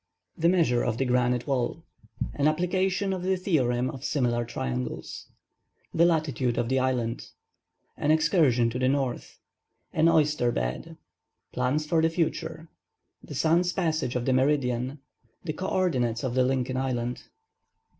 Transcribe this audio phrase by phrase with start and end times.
[0.35, 6.69] THE MEASURE OF THE GRANITE WALL—AN APPLICATION OF THE THEOREM OF SIMILAR TRIANGLES—THE LATITUDE OF
[6.69, 14.33] THE ISLAND—AN EXCURSION TO THE NORTH—AN OYSTER BED—PLANS FOR THE FUTURE—THE SUN'S PASSAGE OF THE
[14.33, 17.21] MERIDIAN—THE CO ORDINATES OF LINCOLN ISLAND.